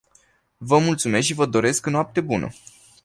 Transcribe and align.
Vă 0.57 0.77
mulțumesc 0.79 1.25
și 1.25 1.33
vă 1.33 1.45
doresc 1.45 1.85
noapte 1.87 2.21
bună. 2.21 2.51